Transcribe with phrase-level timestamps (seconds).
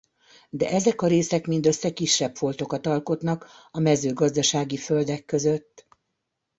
[0.49, 5.87] De ezek a részek mindössze kisebb foltokat alkotnak a mezőgazdasági földek között.